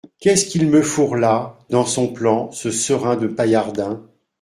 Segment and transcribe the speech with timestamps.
[0.19, 4.01] Qu’est-ce qu’il me fourre là, dans son plan, ce serin de Paillardin!